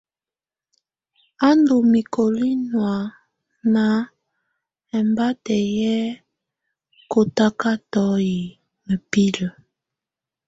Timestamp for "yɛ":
5.79-5.95, 8.29-8.39